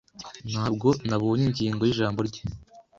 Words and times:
Ntabwo 0.51 0.87
nabonye 1.07 1.43
ingingo 1.49 1.81
yijambo 1.85 2.19
rye. 2.29 2.41